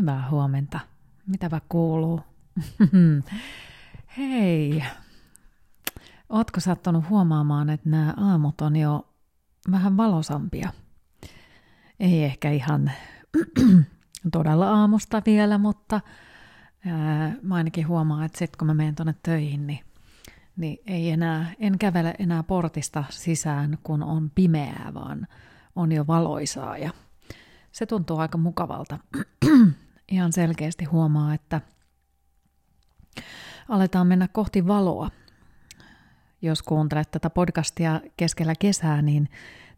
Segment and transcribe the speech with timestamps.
[0.00, 0.80] Hyvää huomenta.
[1.26, 2.20] Mitäpä kuuluu?
[4.16, 4.84] Hei.
[6.28, 9.08] Ootko sattunut huomaamaan, että nämä aamut on jo
[9.70, 10.72] vähän valosampia?
[12.00, 12.92] Ei ehkä ihan
[14.32, 16.00] todella aamusta vielä, mutta
[16.86, 19.80] ää, mä ainakin huomaan, että sitten kun mä menen tuonne töihin, niin,
[20.56, 25.26] niin ei enää, en kävele enää portista sisään, kun on pimeää, vaan
[25.76, 26.90] on jo valoisaa ja
[27.72, 28.98] se tuntuu aika mukavalta.
[30.10, 31.60] Ihan selkeästi huomaa, että
[33.68, 35.10] aletaan mennä kohti valoa.
[36.42, 39.28] Jos kuuntelet tätä podcastia keskellä kesää, niin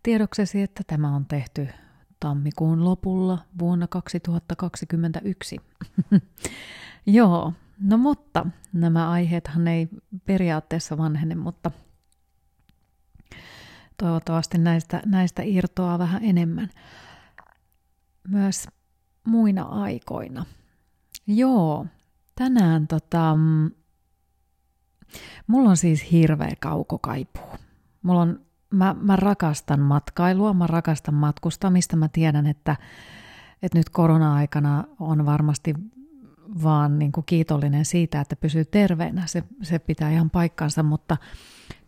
[0.03, 1.69] tiedoksesi, että tämä on tehty
[2.21, 5.57] tammikuun lopulla vuonna 2021.
[7.07, 9.89] Joo, no mutta nämä aiheethan ei
[10.25, 11.71] periaatteessa vanhene, mutta
[13.97, 16.71] toivottavasti näistä, näistä irtoaa vähän enemmän
[18.29, 18.67] myös
[19.25, 20.45] muina aikoina.
[21.27, 21.87] Joo,
[22.35, 23.71] tänään tota, mm,
[25.47, 27.59] mulla on siis hirveä kaukokaipuu.
[28.03, 31.97] Mulla on, mä, mä rakastan matkailua, mä rakastan matkustamista.
[31.97, 32.77] Mä tiedän, että,
[33.63, 35.75] että nyt korona-aikana on varmasti
[36.63, 39.27] vaan niin kuin kiitollinen siitä, että pysyy terveenä.
[39.27, 41.17] Se, se pitää ihan paikkansa, mutta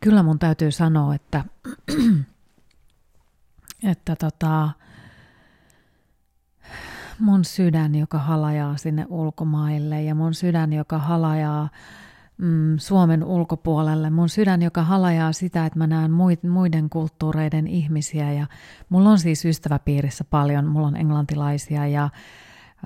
[0.01, 1.45] kyllä mun täytyy sanoa, että,
[3.93, 4.71] että tota,
[7.19, 11.69] mun sydän, joka halajaa sinne ulkomaille ja mun sydän, joka halajaa
[12.39, 16.11] mm, Suomen ulkopuolelle, mun sydän, joka halajaa sitä, että mä näen
[16.43, 18.47] muiden kulttuureiden ihmisiä ja
[18.89, 22.11] mulla on siis ystäväpiirissä paljon, mulla on englantilaisia ja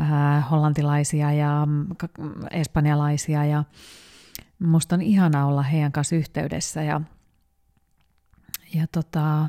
[0.00, 1.86] äh, hollantilaisia ja mm,
[2.50, 3.64] espanjalaisia ja
[4.58, 7.00] musta on ihana olla heidän kanssa yhteydessä ja,
[8.74, 9.48] ja tota,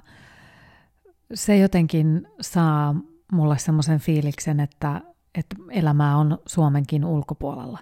[1.33, 2.95] se jotenkin saa
[3.31, 5.01] mulle semmoisen fiiliksen, että,
[5.35, 7.79] että elämää on Suomenkin ulkopuolella.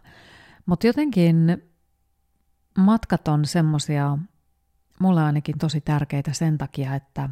[0.66, 1.64] Mutta jotenkin
[2.78, 4.18] matkat on semmoisia,
[5.00, 7.30] mulle ainakin tosi tärkeitä sen takia, että,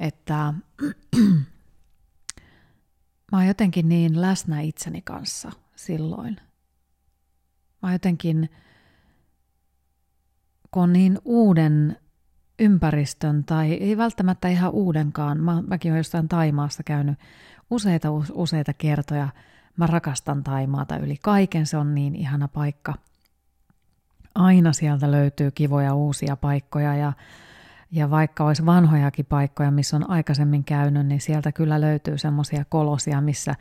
[0.00, 0.54] että
[3.32, 6.36] mä oon jotenkin niin läsnä itseni kanssa silloin.
[7.82, 8.50] Mä jotenkin,
[10.70, 11.96] kun on niin uuden
[12.58, 15.40] ympäristön tai ei välttämättä ihan uudenkaan.
[15.40, 17.18] Mä, mäkin olen jostain Taimaassa käynyt
[17.70, 19.28] useita useita kertoja.
[19.76, 22.94] Mä rakastan Taimaata yli kaiken, se on niin ihana paikka.
[24.34, 27.12] Aina sieltä löytyy kivoja uusia paikkoja ja,
[27.90, 33.20] ja vaikka olisi vanhojakin paikkoja, missä on aikaisemmin käynyt, niin sieltä kyllä löytyy semmoisia kolosia,
[33.20, 33.54] missä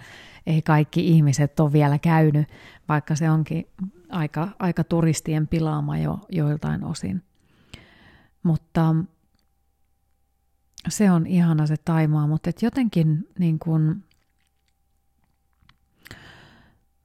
[0.48, 2.48] ei kaikki ihmiset ole vielä käynyt,
[2.90, 3.68] vaikka se onkin
[4.10, 7.24] aika, aika turistien pilaama jo joiltain osin.
[8.44, 8.96] Mutta
[10.90, 14.04] se on ihana se Taimaa, mutta et jotenkin niin kun,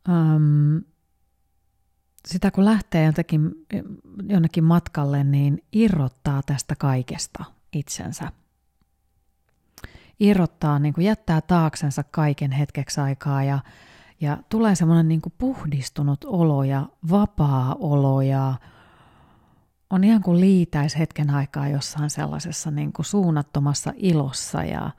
[0.09, 0.82] äm,
[2.28, 3.50] sitä kun lähtee jotenkin,
[4.28, 8.32] jonnekin matkalle, niin irrottaa tästä kaikesta itsensä.
[10.20, 13.59] Irrottaa, niin kuin jättää taaksensa kaiken hetkeksi aikaa ja,
[14.20, 18.54] ja tulee semmoinen niin puhdistunut olo ja vapaa olo ja
[19.92, 24.91] on ihan kuin liitäisi hetken aikaa jossain sellaisessa niin kuin suunnattomassa ilossa ja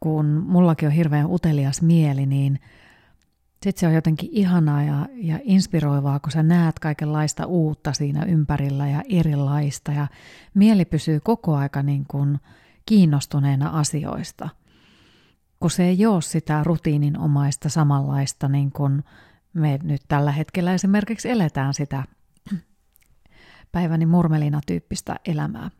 [0.00, 2.60] kun mullakin on hirveän utelias mieli, niin
[3.62, 8.88] sitten se on jotenkin ihanaa ja, ja inspiroivaa, kun sä näet kaikenlaista uutta siinä ympärillä
[8.88, 10.06] ja erilaista ja
[10.54, 12.38] mieli pysyy koko aika niin kuin
[12.86, 14.48] kiinnostuneena asioista.
[15.60, 19.04] Kun se ei ole sitä rutiininomaista samanlaista, niin kuin
[19.52, 22.04] me nyt tällä hetkellä esimerkiksi eletään sitä
[23.72, 25.70] päiväni murmelina-tyyppistä elämää.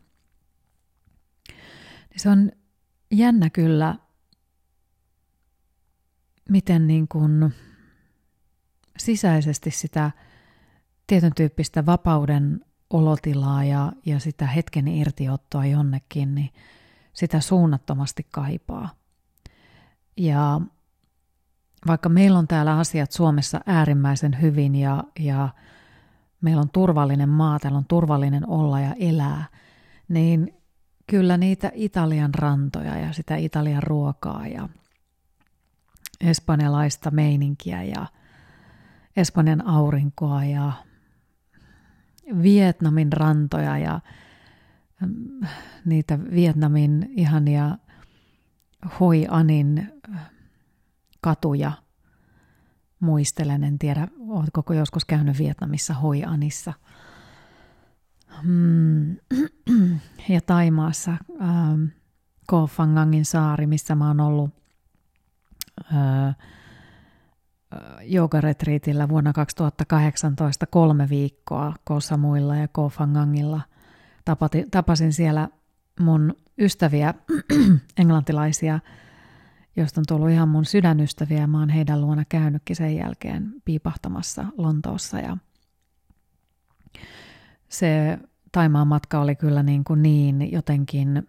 [2.15, 2.51] Se on
[3.11, 3.95] jännä kyllä,
[6.49, 7.53] miten niin kuin
[8.97, 10.11] sisäisesti sitä
[11.07, 16.49] tietyn tyyppistä vapauden olotilaa ja, ja sitä hetken irtiottoa jonnekin, niin
[17.13, 18.89] sitä suunnattomasti kaipaa.
[20.17, 20.61] Ja
[21.87, 25.49] vaikka meillä on täällä asiat Suomessa äärimmäisen hyvin ja, ja
[26.41, 29.45] meillä on turvallinen maa, täällä on turvallinen olla ja elää,
[30.09, 30.53] niin
[31.07, 34.69] kyllä niitä Italian rantoja ja sitä Italian ruokaa ja
[36.21, 38.05] espanjalaista meininkiä ja
[39.17, 40.71] Espanjan aurinkoa ja
[42.41, 43.99] Vietnamin rantoja ja
[45.01, 45.47] mm,
[45.85, 47.77] niitä Vietnamin ihania
[48.99, 49.93] Hoi Anin
[51.21, 51.71] katuja–
[52.99, 56.73] muistelen, en tiedä, oletko joskus käynyt Vietnamissa Hoi Anissa.
[58.43, 59.15] Hmm.
[60.29, 61.11] Ja Taimaassa
[61.41, 61.83] ähm,
[62.47, 64.49] Koh Phangangin saari, missä mä oon ollut
[65.93, 66.35] äh,
[68.01, 73.61] joogaretriitillä vuonna 2018 kolme viikkoa Kosamuilla ja Kofangangilla.
[74.71, 75.49] Tapasin siellä
[75.99, 77.13] mun ystäviä,
[78.01, 78.79] englantilaisia,
[79.75, 81.47] joista on tullut ihan mun sydänystäviä.
[81.47, 85.37] Mä oon heidän luona käynytkin sen jälkeen piipahtamassa Lontoossa ja
[87.69, 88.19] se
[88.51, 91.27] Taimaan matka oli kyllä niin, kuin niin jotenkin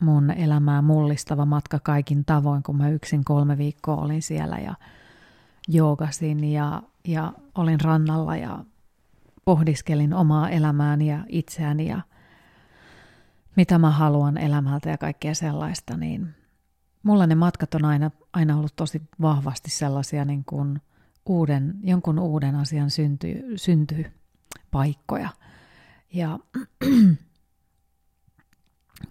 [0.00, 4.74] mun elämää mullistava matka kaikin tavoin, kun mä yksin kolme viikkoa olin siellä ja
[5.68, 8.64] joogasin ja, ja olin rannalla ja
[9.44, 12.00] pohdiskelin omaa elämääni ja itseäni ja
[13.56, 16.34] mitä mä haluan elämältä ja kaikkea sellaista, niin
[17.02, 20.80] mulla ne matkat on aina, aina ollut tosi vahvasti sellaisia niin kuin
[21.26, 24.04] uuden, jonkun uuden asian synty, synty
[24.70, 25.28] paikkoja.
[26.12, 26.38] Ja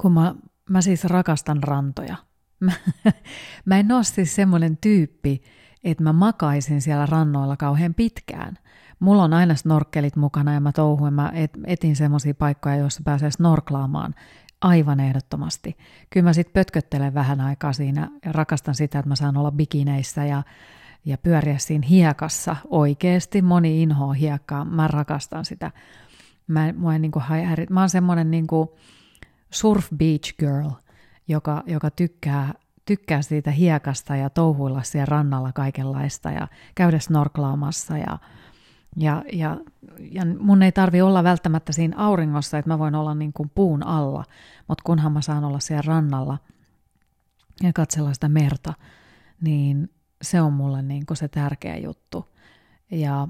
[0.02, 0.36] kun mä,
[0.70, 2.16] mä siis rakastan rantoja.
[2.60, 2.72] Mä,
[3.66, 5.44] mä en ole siis semmoinen tyyppi,
[5.84, 8.58] että mä makaisin siellä rannoilla kauhean pitkään.
[9.00, 13.32] Mulla on aina snorkkelit mukana ja mä touhuin, mä et, etin semmoisia paikkoja, joissa pääsee
[13.32, 14.16] snorklaamaan
[14.62, 15.78] aivan ehdottomasti.
[16.10, 20.26] Kyllä mä sitten pötköttelen vähän aikaa siinä ja rakastan sitä, että mä saan olla bikineissä
[20.26, 20.44] ja,
[21.06, 23.42] ja pyöriä siinä hiekassa oikeasti.
[23.42, 25.72] Moni inhoa hiekkaa, mä rakastan sitä.
[26.48, 28.78] Mä, mua en niinku häiri, mä oon semmoinen niinku
[29.52, 30.70] surf beach girl,
[31.28, 32.54] joka, joka tykkää
[32.88, 38.20] tykkää siitä hiekasta ja touhuilla siellä rannalla kaikenlaista ja käydä snorklaamassa ja,
[38.98, 39.58] ja, ja,
[40.12, 43.84] ja mun ei tarvi olla välttämättä siinä auringossa, että mä voin olla niin kuin puun
[43.84, 44.24] alla,
[44.68, 46.38] mutta kunhan mä saan olla siellä rannalla
[47.64, 48.74] ja katsella sitä merta,
[49.42, 49.90] niin
[50.22, 52.26] se on mulle niin kuin se tärkeä juttu.
[52.92, 53.28] Ja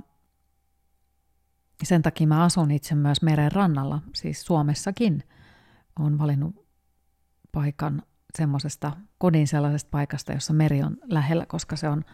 [1.83, 5.23] sen takia mä asun itse myös meren rannalla, siis Suomessakin.
[5.99, 6.67] Olen valinnut
[7.51, 8.03] paikan
[8.37, 12.05] semmoisesta kodin sellaisesta paikasta, jossa meri on lähellä, koska se on,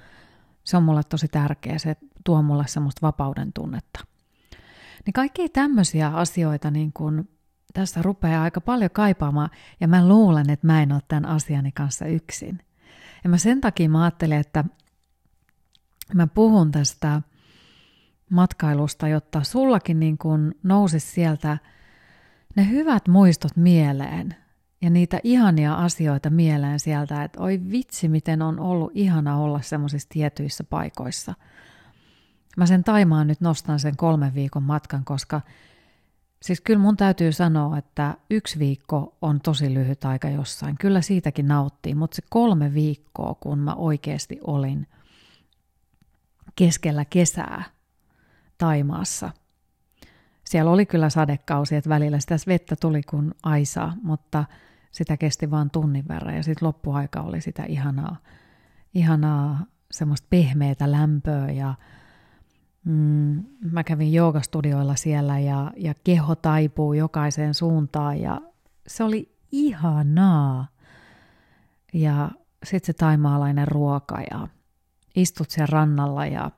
[0.63, 1.77] se on mulle tosi tärkeä.
[1.77, 3.99] Se tuo mulle semmoista vapauden tunnetta.
[5.05, 7.29] Niin kaikki tämmöisiä asioita niin kun
[7.73, 9.49] tässä rupeaa aika paljon kaipaamaan,
[9.79, 12.59] ja mä luulen, että mä en ole tämän asiani kanssa yksin.
[13.23, 14.65] Ja mä sen takia mä ajattelin, että
[16.13, 17.21] mä puhun tästä
[18.29, 21.57] matkailusta, jotta sullakin niin kun nousisi sieltä
[22.55, 24.35] ne hyvät muistot mieleen
[24.83, 30.09] ja niitä ihania asioita mieleen sieltä, että oi vitsi, miten on ollut ihana olla semmoisissa
[30.09, 31.33] tietyissä paikoissa.
[32.57, 35.41] Mä sen Taimaan nyt nostan sen kolmen viikon matkan, koska
[36.41, 40.75] siis kyllä mun täytyy sanoa, että yksi viikko on tosi lyhyt aika jossain.
[40.79, 44.87] Kyllä siitäkin nauttii, mutta se kolme viikkoa, kun mä oikeasti olin
[46.55, 47.63] keskellä kesää
[48.57, 49.29] Taimaassa–
[50.53, 54.45] siellä oli kyllä sadekausi, että välillä sitä vettä tuli kuin aisaa, mutta
[54.93, 56.35] sitä kesti vain tunnin verran.
[56.35, 58.17] Ja sitten loppuaika oli sitä ihanaa,
[58.93, 61.51] ihanaa semmoista pehmeätä lämpöä.
[61.51, 61.75] Ja
[62.85, 68.21] mm, mä kävin joogastudioilla siellä ja, ja keho taipuu jokaiseen suuntaan.
[68.21, 68.41] Ja
[68.87, 70.67] se oli ihanaa.
[71.93, 72.31] Ja
[72.63, 74.47] sitten se taimaalainen ruoka ja
[75.15, 76.51] istut siellä rannalla ja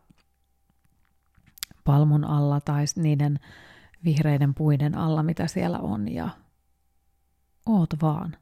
[1.83, 3.39] palmun alla tai niiden
[4.05, 6.13] vihreiden puiden alla, mitä siellä on.
[6.13, 6.29] Ja
[7.65, 8.37] oot vaan.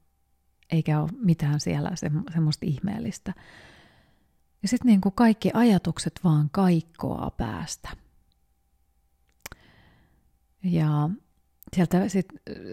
[0.72, 3.34] Eikä ole mitään siellä se, semmoista ihmeellistä.
[4.62, 7.90] Ja sitten niin kuin kaikki ajatukset vaan kaikkoa päästä.
[10.64, 11.10] Ja
[11.74, 12.26] sieltä sit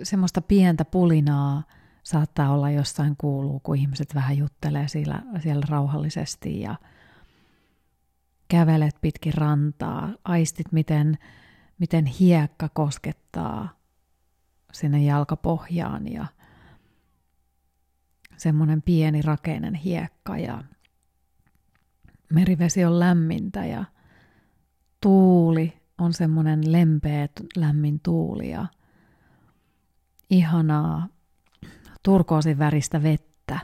[0.03, 1.63] semmoista pientä pulinaa
[2.03, 6.77] saattaa olla jossain kuuluu, kun ihmiset vähän juttelee siellä, siellä rauhallisesti ja
[8.49, 11.19] kävelet pitkin rantaa, aistit miten,
[11.79, 13.69] miten hiekka koskettaa
[14.73, 16.27] sinne jalkapohjaan ja
[18.41, 20.65] semmoinen pieni rakeinen hiekka ja
[22.33, 23.85] merivesi on lämmintä ja
[25.01, 28.67] tuuli on semmoinen lempeä lämmin tuuli ja
[30.31, 31.09] ihanaa
[32.03, 33.59] turkoosin väristä vettä.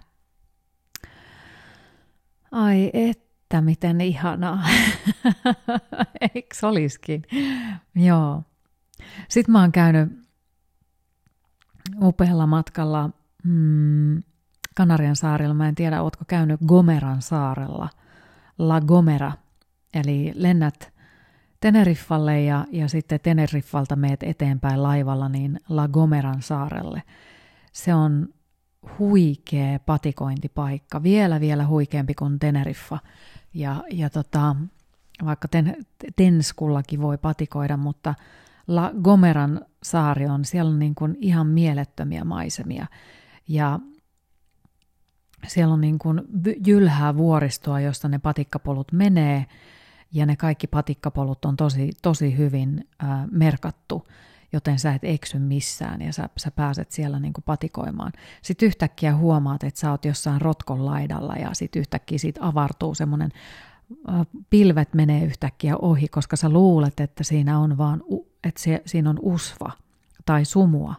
[2.53, 4.69] Ai että, miten ihanaa.
[6.35, 7.23] Eikö olisikin?
[7.95, 8.43] Joo.
[9.29, 10.27] Sitten mä oon käynyt
[12.03, 13.11] upealla matkalla
[13.45, 14.23] mm,
[14.77, 15.55] Kanarian saarilla.
[15.55, 17.89] Mä en tiedä, ootko käynyt Gomeran saarella.
[18.59, 19.33] La Gomera.
[19.95, 20.93] Eli lennät
[21.61, 27.03] Teneriffalle ja, ja sitten Teneriffalta meet eteenpäin laivalla niin La Gomeran saarelle.
[27.73, 28.29] Se on
[28.99, 32.99] huikea patikointipaikka, vielä vielä huikeampi kuin Teneriffa.
[33.55, 34.57] Ja, ja tota,
[35.25, 35.77] vaikka ten,
[36.17, 38.15] Tenskullakin voi patikoida, mutta
[38.67, 42.87] La Gomeran saari on, siellä on niin kuin ihan mielettömiä maisemia.
[43.49, 43.81] Ja
[45.47, 46.21] siellä on niin kuin
[46.67, 49.47] jylhää vuoristoa, josta ne patikkapolut menee,
[50.13, 54.07] ja ne kaikki patikkapolut on tosi, tosi hyvin ää, merkattu,
[54.53, 58.13] joten sä et eksy missään ja sä, sä pääset siellä niin kuin patikoimaan.
[58.43, 63.31] Sitten yhtäkkiä huomaat, että sä oot jossain rotkon laidalla ja sitten yhtäkkiä siitä avartuu semmoinen
[64.51, 68.03] pilvet menee yhtäkkiä ohi, koska sä luulet, että siinä on vaan,
[68.45, 69.73] että se, siinä on usva
[70.27, 70.95] tai sumua.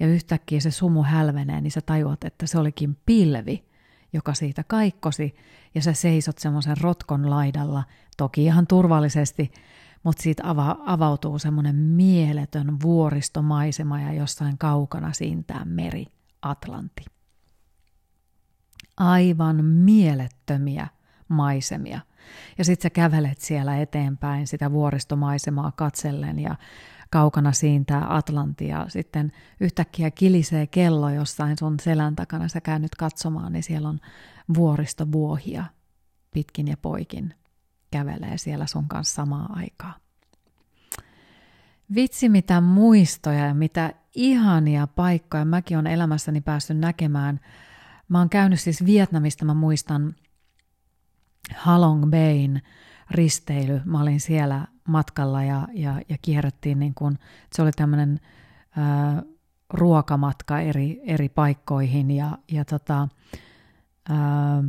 [0.00, 3.64] Ja yhtäkkiä se sumu hälvenee, niin sä tajuat, että se olikin pilvi,
[4.12, 5.34] joka siitä kaikkosi,
[5.74, 7.84] ja sä seisot semmoisen rotkon laidalla,
[8.16, 9.52] toki ihan turvallisesti,
[10.02, 16.06] mutta siitä ava- avautuu semmoinen mieletön vuoristomaisema ja jossain kaukana siintää meri,
[16.42, 17.04] Atlanti.
[18.96, 20.86] Aivan mielettömiä
[21.28, 22.00] maisemia.
[22.58, 26.56] Ja sitten sä kävelet siellä eteenpäin sitä vuoristomaisemaa katsellen ja
[27.12, 28.84] kaukana siintää Atlantia.
[28.88, 34.00] Sitten yhtäkkiä kilisee kello jossain sun selän takana, sä käännyt katsomaan, niin siellä on
[34.54, 35.64] vuoristovuohia
[36.34, 37.34] pitkin ja poikin
[37.90, 39.94] kävelee siellä sun kanssa samaa aikaa.
[41.94, 47.40] Vitsi mitä muistoja ja mitä ihania paikkoja mäkin on elämässäni päässyt näkemään.
[48.08, 50.14] Mä oon käynyt siis Vietnamista, mä muistan
[51.56, 52.62] Halong Bayn
[53.12, 53.80] risteily.
[53.84, 57.18] Mä olin siellä matkalla ja, ja, ja kierrettiin, niin kun,
[57.52, 58.20] se oli tämmöinen
[59.72, 63.08] ruokamatka eri, eri paikkoihin ja, ja tota,
[64.08, 64.64] ää,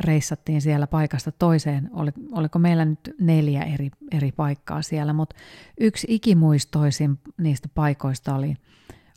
[0.00, 1.90] reissattiin siellä paikasta toiseen.
[1.92, 5.36] Oli, oliko meillä nyt neljä eri, eri paikkaa siellä, mutta
[5.80, 8.54] yksi ikimuistoisin niistä paikoista oli,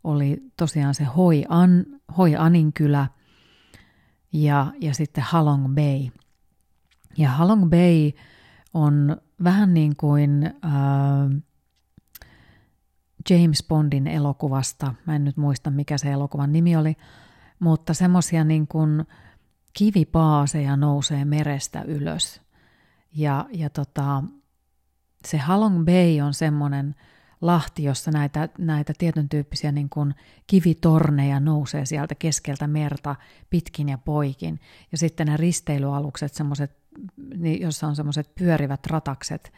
[0.03, 1.85] oli tosiaan se Hoi, An,
[2.17, 3.07] Hoi Anin kylä
[4.33, 6.07] ja, ja sitten Halong Bay.
[7.17, 8.11] Ja Halong Bay
[8.73, 11.41] on vähän niin kuin äh,
[13.29, 16.95] James Bondin elokuvasta, mä en nyt muista mikä se elokuvan nimi oli,
[17.59, 19.05] mutta semmoisia niin kuin
[19.73, 22.41] kivipaaseja nousee merestä ylös.
[23.15, 24.23] Ja, ja tota,
[25.27, 26.95] se Halong Bay on semmoinen
[27.41, 30.15] lahti, jossa näitä, näitä tietyn tyyppisiä niin kuin
[30.47, 33.15] kivitorneja nousee sieltä keskeltä merta
[33.49, 34.59] pitkin ja poikin.
[34.91, 36.82] Ja sitten ne risteilyalukset, semmoiset,
[37.35, 39.53] niin, jossa on semmoiset pyörivät ratakset,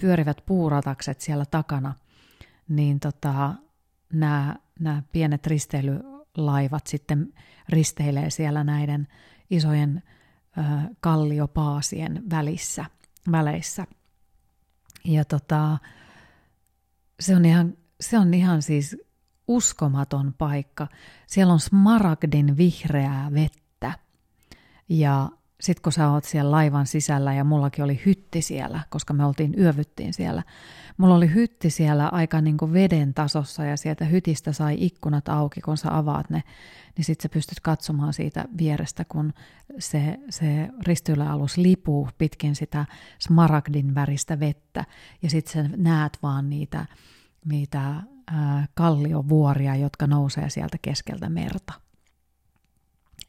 [0.00, 1.94] pyörivät puuratakset siellä takana,
[2.68, 3.54] niin tota,
[4.12, 7.34] nämä, nämä pienet risteilylaivat sitten
[7.68, 9.08] risteilee siellä näiden
[9.50, 10.02] isojen
[10.58, 10.62] ö,
[11.00, 12.84] kalliopaasien välissä,
[13.30, 13.86] väleissä.
[15.04, 15.78] Ja tota,
[17.20, 18.96] se on ihan, se on ihan siis
[19.48, 20.86] uskomaton paikka.
[21.26, 23.92] Siellä on smaragdin vihreää vettä
[24.88, 29.24] ja sitten kun sä oot siellä laivan sisällä ja mullakin oli hytti siellä, koska me
[29.24, 30.42] oltiin yövyttiin siellä.
[30.96, 35.60] Mulla oli hytti siellä aika niin kuin veden tasossa ja sieltä hytistä sai ikkunat auki,
[35.60, 36.42] kun sä avaat ne,
[36.96, 39.32] niin sitten sä pystyt katsomaan siitä vierestä, kun
[39.78, 42.84] se, se ristyilyalus lipuu pitkin sitä
[43.18, 44.84] smaragdin väristä vettä
[45.22, 46.86] ja sitten sä näet vaan niitä,
[47.44, 47.80] niitä
[48.26, 51.87] ää, kalliovuoria, jotka nousee sieltä keskeltä merta.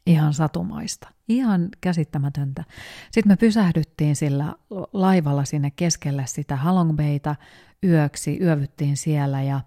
[0.06, 1.08] Ihan satumaista.
[1.28, 2.64] Ihan käsittämätöntä.
[3.10, 4.54] Sitten me pysähdyttiin sillä
[4.92, 7.36] laivalla sinne keskelle sitä Halong Bayta
[7.84, 9.60] yöksi, yövyttiin siellä ja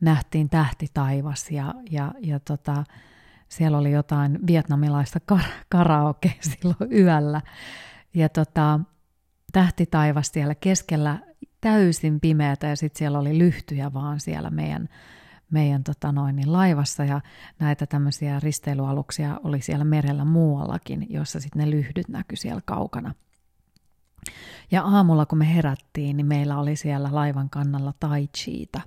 [0.00, 2.84] nähtiin tähtitaivas ja, ja, ja tota,
[3.48, 7.40] siellä oli jotain vietnamilaista kar- karaoke silloin yöllä.
[8.14, 8.80] Ja tota,
[9.52, 11.18] tähtitaivas siellä keskellä
[11.60, 14.88] täysin pimeätä ja sitten siellä oli lyhtyjä vaan siellä meidän
[15.50, 17.20] meidän tota noin, niin laivassa ja
[17.58, 23.14] näitä tämmöisiä risteilyaluksia oli siellä merellä muuallakin, jossa sitten ne lyhdyt näkyi siellä kaukana.
[24.70, 28.80] Ja aamulla kun me herättiin, niin meillä oli siellä laivan kannalla tai chiita.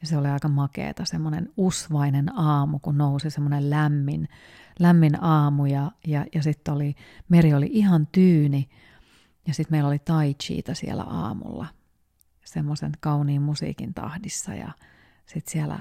[0.00, 4.28] Ja se oli aika makeeta, semmoinen usvainen aamu, kun nousi semmoinen lämmin,
[4.78, 6.94] lämmin aamu ja, ja, ja sitten oli,
[7.28, 8.68] meri oli ihan tyyni
[9.46, 11.66] ja sitten meillä oli tai chiita siellä aamulla
[12.44, 14.72] semmoisen kauniin musiikin tahdissa ja,
[15.26, 15.78] sitten siellä,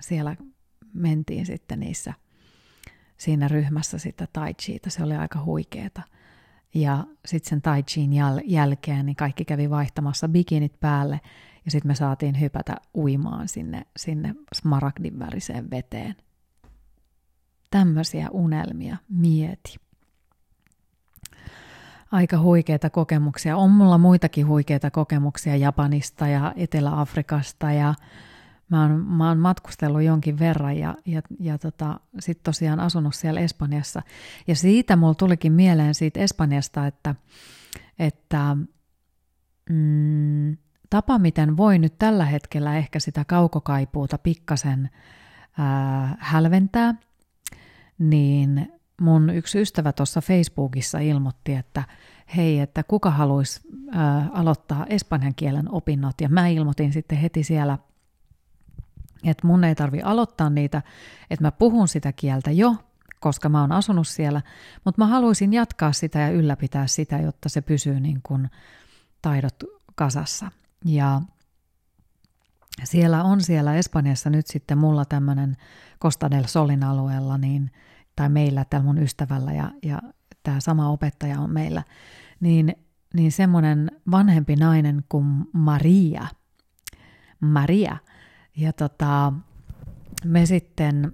[0.00, 0.36] siellä
[0.92, 2.14] mentiin sitten niissä
[3.20, 4.90] siinä ryhmässä sitä tai chiita.
[4.90, 6.02] Se oli aika huikeeta.
[6.74, 11.20] Ja sitten sen tai chiin jäl- jälkeen niin kaikki kävi vaihtamassa bikinit päälle
[11.64, 16.14] ja sitten me saatiin hypätä uimaan sinne, sinne smaragdin väriseen veteen.
[17.70, 19.76] Tämmöisiä unelmia mieti.
[22.12, 23.56] Aika huikeita kokemuksia.
[23.56, 27.94] On mulla muitakin huikeita kokemuksia Japanista ja Etelä-Afrikasta ja
[28.70, 33.40] Mä oon, mä oon matkustellut jonkin verran ja, ja, ja tota, sitten tosiaan asunut siellä
[33.40, 34.02] Espanjassa.
[34.46, 37.14] Ja siitä mulla tulikin mieleen siitä Espanjasta, että,
[37.98, 38.56] että
[39.70, 40.56] mm,
[40.90, 44.90] tapa, miten voi nyt tällä hetkellä ehkä sitä kaukokaipuuta pikkasen
[45.58, 46.94] ää, hälventää,
[47.98, 51.84] niin mun yksi ystävä tuossa Facebookissa ilmoitti, että
[52.36, 53.60] hei, että kuka haluaisi
[53.90, 56.20] ää, aloittaa espanjan kielen opinnot.
[56.20, 57.78] Ja mä ilmoitin sitten heti siellä,
[59.24, 60.82] että mun ei tarvi aloittaa niitä,
[61.30, 62.76] että mä puhun sitä kieltä jo,
[63.20, 64.42] koska mä oon asunut siellä,
[64.84, 68.50] mutta mä haluaisin jatkaa sitä ja ylläpitää sitä, jotta se pysyy niin kuin
[69.22, 70.50] taidot kasassa.
[70.84, 71.20] Ja
[72.84, 75.56] siellä on siellä Espanjassa nyt sitten mulla tämmöinen
[76.02, 77.70] Costa del Solin alueella, niin,
[78.16, 80.02] tai meillä, tällä mun ystävällä ja, ja
[80.42, 81.82] tämä sama opettaja on meillä,
[82.40, 82.76] niin,
[83.14, 86.26] niin semmoinen vanhempi nainen kuin Maria.
[87.40, 87.96] Maria.
[88.60, 89.32] Ja tota,
[90.24, 91.12] me sitten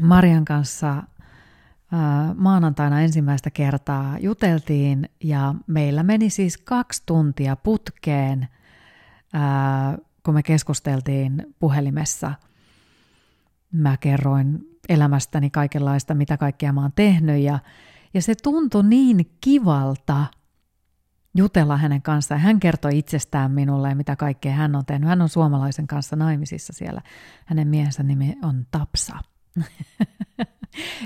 [0.00, 1.02] Marian kanssa
[2.36, 8.48] maanantaina ensimmäistä kertaa juteltiin ja meillä meni siis kaksi tuntia putkeen,
[10.22, 12.34] kun me keskusteltiin puhelimessa.
[13.72, 17.58] Mä kerroin elämästäni kaikenlaista, mitä kaikkea mä oon tehnyt ja,
[18.14, 20.26] ja se tuntui niin kivalta
[21.34, 22.40] jutella hänen kanssaan.
[22.40, 25.08] Hän kertoi itsestään minulle, mitä kaikkea hän on tehnyt.
[25.08, 27.00] Hän on suomalaisen kanssa naimisissa siellä.
[27.46, 29.18] Hänen miehensä nimi on Tapsa.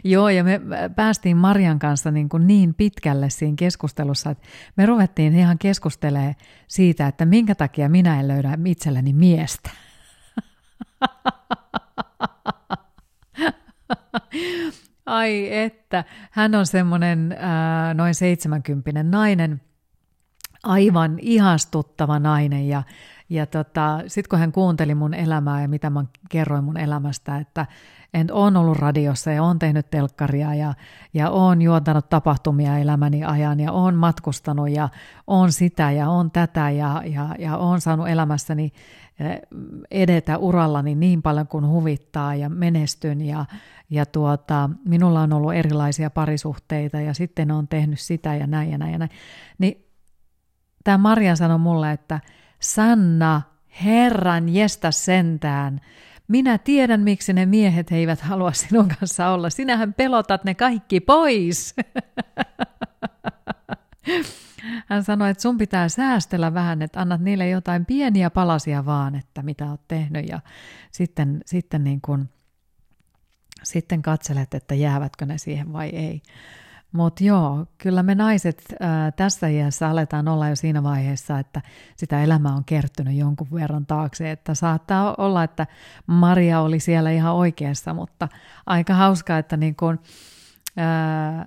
[0.04, 0.60] Joo, ja me
[0.96, 6.34] päästiin Marian kanssa niin, kuin niin pitkälle siinä keskustelussa, että me ruvettiin ihan keskustelemaan
[6.68, 9.70] siitä, että minkä takia minä en löydä itselleni miestä.
[15.06, 19.60] Ai että, hän on semmoinen äh, noin 70 nainen,
[20.62, 22.82] aivan ihastuttava nainen ja,
[23.28, 27.66] ja tota, sitten kun hän kuunteli mun elämää ja mitä mä kerroin mun elämästä, että
[28.14, 30.74] en on ollut radiossa ja on tehnyt telkkaria ja,
[31.14, 34.88] ja on juontanut tapahtumia elämäni ajan ja on matkustanut ja
[35.26, 38.72] on sitä ja on tätä ja, ja, ja on saanut elämässäni
[39.20, 39.40] eh,
[39.90, 43.44] edetä urallani niin paljon kuin huvittaa ja menestyn ja,
[43.90, 48.78] ja tuota, minulla on ollut erilaisia parisuhteita ja sitten on tehnyt sitä ja näin ja
[48.78, 49.10] näin ja näin.
[49.58, 49.87] Niin
[50.88, 52.20] tämä Marja sanoi mulle, että
[52.60, 53.42] Sanna,
[53.84, 55.80] Herran jestä sentään,
[56.28, 59.50] minä tiedän, miksi ne miehet eivät halua sinun kanssa olla.
[59.50, 61.74] Sinähän pelotat ne kaikki pois.
[64.88, 69.42] Hän sanoi, että sun pitää säästellä vähän, että annat niille jotain pieniä palasia vaan, että
[69.42, 70.40] mitä oot tehnyt ja
[70.90, 72.28] sitten, sitten, niin kun,
[73.62, 76.22] sitten katselet, että jäävätkö ne siihen vai ei.
[76.92, 81.62] Mutta joo, kyllä me naiset ää, tässä iässä aletaan olla jo siinä vaiheessa, että
[81.96, 85.66] sitä elämää on kertynyt jonkun verran taakse, että saattaa olla, että
[86.06, 88.28] Maria oli siellä ihan oikeassa, mutta
[88.66, 89.98] aika hauska, että niin kun,
[90.76, 91.46] ää,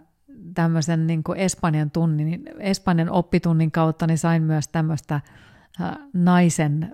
[0.53, 5.21] tämmöisen niin kuin Espanjan, tunnin, Espanjan oppitunnin kautta niin sain myös tämmöistä
[6.13, 6.91] naisen,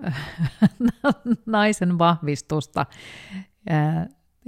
[1.46, 2.86] naisen vahvistusta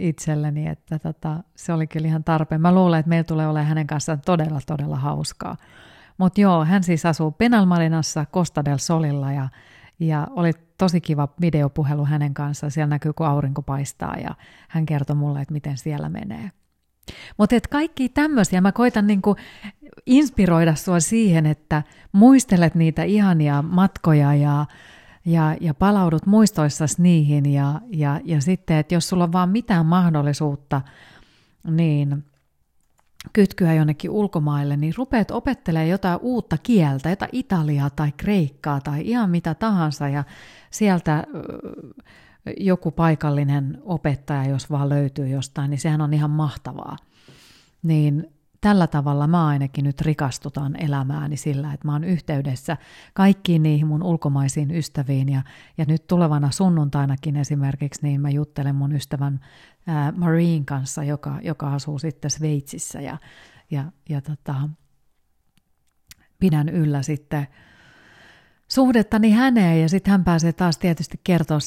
[0.00, 2.60] itselleni, että tota, se oli kyllä ihan tarpeen.
[2.60, 5.56] Mä luulen, että meillä tulee olemaan hänen kanssaan todella, todella hauskaa.
[6.18, 9.48] Mutta joo, hän siis asuu Penalmarinassa Costa del Solilla ja,
[10.00, 12.70] ja oli tosi kiva videopuhelu hänen kanssaan.
[12.70, 14.34] Siellä näkyy, kun aurinko paistaa ja
[14.68, 16.50] hän kertoi mulle, että miten siellä menee.
[17.38, 19.36] Mutta kaikki tämmöisiä, mä koitan niinku
[20.06, 21.82] inspiroida sua siihen, että
[22.12, 24.66] muistelet niitä ihania matkoja ja
[25.24, 29.86] ja, ja palaudut muistoissasi niihin ja, ja, ja sitten, että jos sulla on vaan mitään
[29.86, 30.80] mahdollisuutta,
[31.70, 32.24] niin
[33.32, 39.30] kytkyä jonnekin ulkomaille, niin rupeat opettelemaan jotain uutta kieltä, jotain italiaa tai kreikkaa tai ihan
[39.30, 40.24] mitä tahansa ja
[40.70, 41.24] sieltä
[42.60, 46.96] joku paikallinen opettaja, jos vaan löytyy jostain, niin sehän on ihan mahtavaa.
[47.82, 52.76] Niin tällä tavalla mä ainakin nyt rikastutan elämääni sillä, että mä oon yhteydessä
[53.14, 55.42] kaikkiin niihin mun ulkomaisiin ystäviin ja,
[55.78, 59.40] ja nyt tulevana sunnuntainakin esimerkiksi niin mä juttelen mun ystävän
[59.86, 63.18] ää, Marine kanssa, joka, joka asuu sitten Sveitsissä ja,
[63.70, 64.68] ja, ja tota,
[66.38, 67.46] pidän yllä sitten
[68.68, 71.58] suhdettani häneen ja sitten hän pääsee taas tietysti kertoa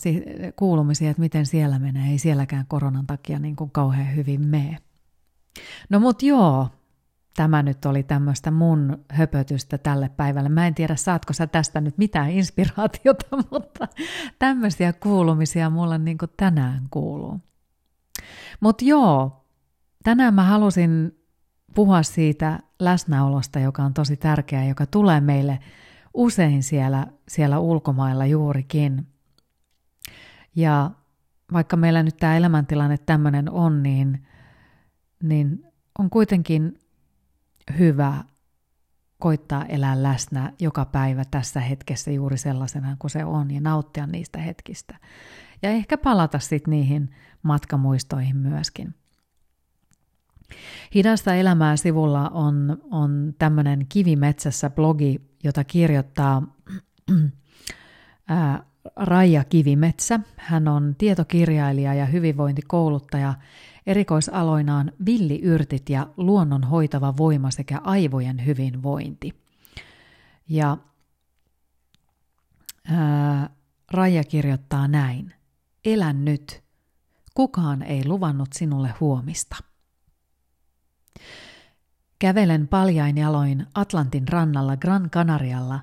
[0.56, 2.12] kuulumisia, että miten siellä menee.
[2.12, 4.78] Ei sielläkään koronan takia niin kuin kauhean hyvin mene.
[5.90, 6.70] No mut joo,
[7.36, 10.50] tämä nyt oli tämmöistä mun höpötystä tälle päivälle.
[10.50, 13.88] Mä en tiedä, saatko sä tästä nyt mitään inspiraatiota, mutta
[14.40, 17.40] tämmöisiä kuulumisia mulla niin tänään kuuluu.
[18.60, 19.46] Mutta joo,
[20.04, 21.18] tänään mä halusin
[21.76, 25.60] puhua siitä läsnäolosta, joka on tosi tärkeää, joka tulee meille
[26.14, 29.08] usein siellä, siellä ulkomailla juurikin.
[30.56, 30.92] Ja
[31.54, 34.28] vaikka meillä nyt tämä elämäntilanne tämmöinen on, niin,
[35.24, 35.66] niin
[36.00, 36.80] on kuitenkin
[37.80, 38.24] hyvä
[39.20, 44.40] koittaa elää läsnä joka päivä tässä hetkessä juuri sellaisena kuin se on ja nauttia niistä
[44.40, 44.96] hetkistä.
[45.62, 47.10] Ja ehkä palata sitten niihin
[47.44, 48.96] matkamuistoihin myöskin.
[50.96, 56.44] Hidasta elämää sivulla on, on tämmöinen Kivimetsässä blogi, jota kirjoittaa
[58.96, 60.20] Raija Kivimetsä.
[60.38, 63.34] Hän on tietokirjailija ja hyvinvointikouluttaja,
[63.86, 69.44] erikoisaloinaan villiyrtit ja luonnon hoitava voima sekä aivojen hyvinvointi.
[70.50, 70.78] Ja
[72.88, 73.50] ää,
[73.92, 75.34] Raija kirjoittaa näin.
[75.86, 76.64] Elä nyt.
[77.34, 79.56] Kukaan ei luvannut sinulle huomista.
[82.20, 85.80] Kävelen paljain jaloin Atlantin rannalla Gran Canarialla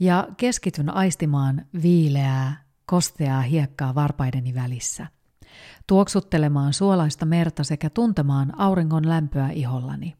[0.00, 5.06] ja keskityn aistimaan viileää, kosteaa hiekkaa varpaideni välissä,
[5.86, 10.16] tuoksuttelemaan suolaista merta sekä tuntemaan auringon lämpöä ihollani.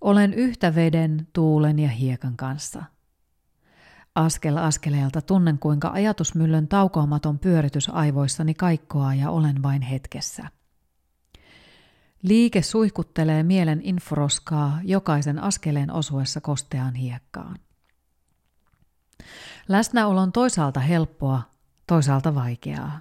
[0.00, 2.84] Olen yhtä veden, tuulen ja hiekan kanssa.
[4.14, 10.48] Askel askeleelta tunnen, kuinka ajatusmyllön taukoamaton pyöritys aivoissani kaikkoaa ja olen vain hetkessä–
[12.22, 17.56] Liike suihkuttelee mielen inforoskaa jokaisen askeleen osuessa kosteaan hiekkaan.
[19.68, 21.42] Läsnäolo on toisaalta helppoa,
[21.86, 23.00] toisaalta vaikeaa.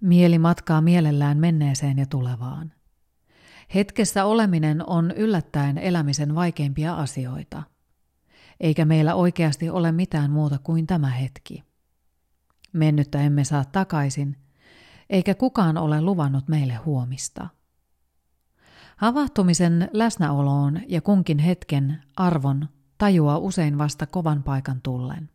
[0.00, 2.72] Mieli matkaa mielellään menneeseen ja tulevaan.
[3.74, 7.62] Hetkessä oleminen on yllättäen elämisen vaikeimpia asioita.
[8.60, 11.64] Eikä meillä oikeasti ole mitään muuta kuin tämä hetki.
[12.72, 14.36] Mennyttä emme saa takaisin,
[15.10, 17.48] eikä kukaan ole luvannut meille huomista–
[19.00, 25.30] Havahtumisen läsnäoloon ja kunkin hetken arvon tajuaa usein vasta kovan paikan tullen.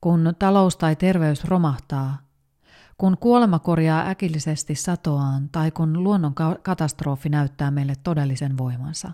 [0.00, 2.18] Kun talous tai terveys romahtaa,
[3.00, 9.12] kun kuolema korjaa äkillisesti satoaan tai kun luonnon katastrofi näyttää meille todellisen voimansa.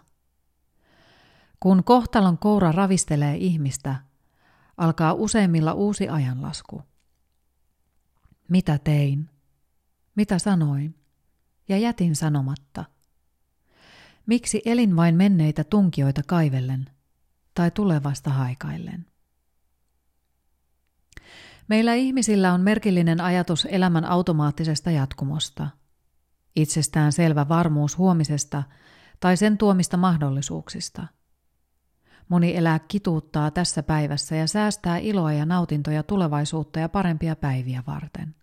[1.60, 3.96] Kun kohtalon koura ravistelee ihmistä,
[4.76, 6.82] alkaa useimmilla uusi ajanlasku.
[8.48, 9.30] Mitä tein?
[10.14, 10.94] Mitä sanoin?
[11.68, 12.84] Ja jätin sanomatta–
[14.26, 16.86] Miksi elin vain menneitä tunkioita kaivellen
[17.54, 19.06] tai tulevasta haikaillen?
[21.68, 25.68] Meillä ihmisillä on merkillinen ajatus elämän automaattisesta jatkumosta,
[26.56, 28.62] itsestään selvä varmuus huomisesta
[29.20, 31.06] tai sen tuomista mahdollisuuksista.
[32.28, 38.34] Moni elää kituuttaa tässä päivässä ja säästää iloa ja nautintoja tulevaisuutta ja parempia päiviä varten.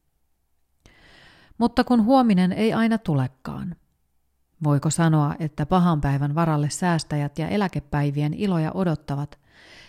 [1.58, 3.76] Mutta kun huominen ei aina tulekaan–
[4.64, 9.40] Voiko sanoa, että pahan päivän varalle säästäjät ja eläkepäivien iloja odottavat,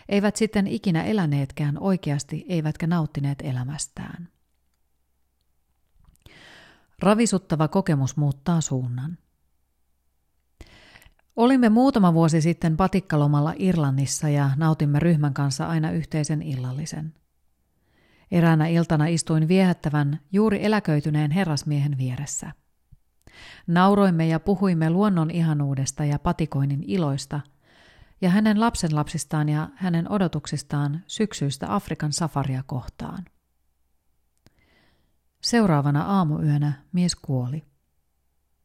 [0.09, 4.29] eivät sitten ikinä eläneetkään oikeasti eivätkä nauttineet elämästään?
[6.99, 9.19] Ravisuttava kokemus muuttaa suunnan.
[11.37, 17.15] Olimme muutama vuosi sitten patikkalomalla Irlannissa ja nautimme ryhmän kanssa aina yhteisen illallisen.
[18.31, 22.53] Eräänä iltana istuin viehättävän, juuri eläköityneen herrasmiehen vieressä–
[23.67, 27.41] Nauroimme ja puhuimme luonnon ihanuudesta ja patikoinnin iloista,
[28.25, 33.25] ja hänen lapsenlapsistaan ja hänen odotuksistaan syksyistä Afrikan safaria kohtaan.
[35.41, 37.65] Seuraavana aamuyönä mies kuoli,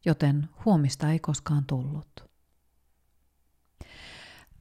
[0.04, 2.30] joten huomista ei koskaan tullut.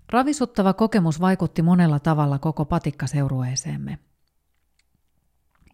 [0.10, 4.00] Ravisuttava kokemus vaikutti monella tavalla koko patikkaseurueeseemme.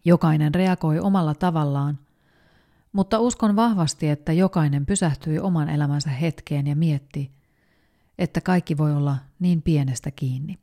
[0.04, 1.98] Jokainen reagoi omalla tavallaan,
[2.92, 7.36] mutta uskon vahvasti, että jokainen pysähtyi oman elämänsä hetkeen ja mietti,
[8.18, 10.58] että kaikki voi olla niin pienestä kiinni.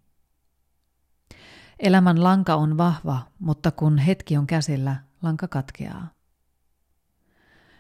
[1.80, 6.08] Elämän lanka on vahva, mutta kun hetki on käsillä, lanka katkeaa.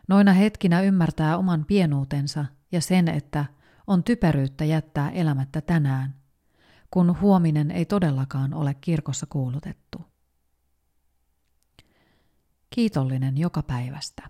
[0.07, 3.45] Noina hetkinä ymmärtää oman pienuutensa ja sen, että
[3.87, 6.15] on typeryyttä jättää elämättä tänään,
[6.91, 10.01] kun huominen ei todellakaan ole kirkossa kuulutettu.
[12.69, 14.29] Kiitollinen joka päivästä.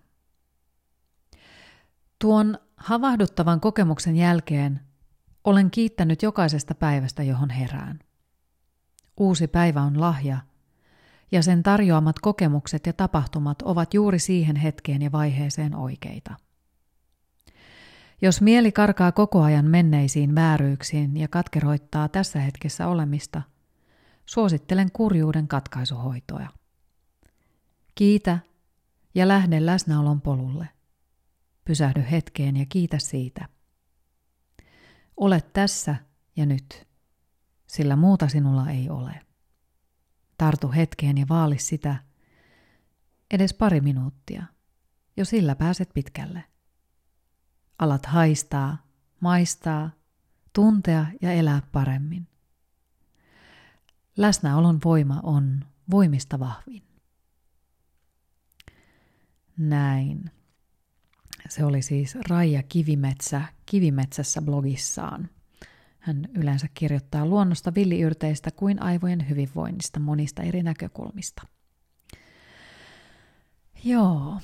[2.19, 4.79] Tuon havahduttavan kokemuksen jälkeen
[5.43, 7.99] olen kiittänyt jokaisesta päivästä, johon herään.
[9.17, 10.37] Uusi päivä on lahja,
[11.31, 16.35] ja sen tarjoamat kokemukset ja tapahtumat ovat juuri siihen hetkeen ja vaiheeseen oikeita.
[18.21, 23.41] Jos mieli karkaa koko ajan menneisiin vääryyksiin ja katkeroittaa tässä hetkessä olemista,
[24.25, 26.47] suosittelen kurjuuden katkaisuhoitoa.
[27.95, 28.39] Kiitä
[29.15, 30.69] ja lähde läsnäolon polulle.
[31.65, 33.52] Pysähdy hetkeen ja kiitä siitä.
[35.17, 35.95] Ole tässä
[36.35, 36.87] ja nyt,
[37.67, 39.21] sillä muuta sinulla ei ole.
[40.37, 41.95] Tartu hetkeen ja vaali sitä
[43.31, 44.45] edes pari minuuttia.
[45.17, 46.43] Jo sillä pääset pitkälle.
[47.79, 48.77] Alat haistaa,
[49.19, 49.89] maistaa,
[50.53, 52.27] tuntea ja elää paremmin.
[54.17, 56.83] Läsnäolon voima on voimista vahvin.
[59.57, 60.31] Näin.
[61.49, 65.29] Se oli siis Raija Kivimetsä Kivimetsässä blogissaan.
[65.99, 71.41] Hän yleensä kirjoittaa luonnosta villiyrteistä kuin aivojen hyvinvoinnista monista eri näkökulmista.
[73.83, 74.39] Joo,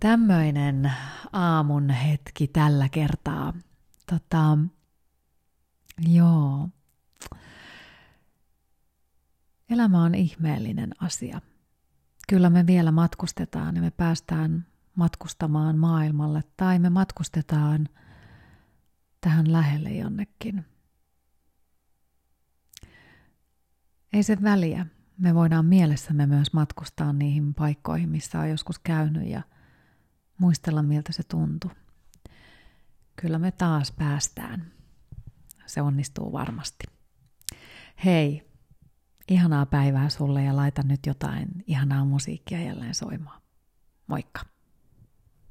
[0.00, 0.92] tämmöinen
[1.32, 3.54] aamun hetki tällä kertaa.
[4.10, 4.58] Tota,
[6.08, 6.68] joo.
[9.70, 11.40] Elämä on ihmeellinen asia.
[12.28, 17.88] Kyllä me vielä matkustetaan ja me päästään matkustamaan maailmalle tai me matkustetaan
[19.22, 20.64] tähän lähelle jonnekin.
[24.12, 24.86] Ei se väliä.
[25.18, 29.42] Me voidaan mielessämme myös matkustaa niihin paikkoihin, missä on joskus käynyt ja
[30.38, 31.70] muistella, miltä se tuntui.
[33.16, 34.72] Kyllä me taas päästään.
[35.66, 36.84] Se onnistuu varmasti.
[38.04, 38.50] Hei,
[39.28, 43.42] ihanaa päivää sulle ja laita nyt jotain ihanaa musiikkia jälleen soimaan.
[44.06, 44.51] Moikka!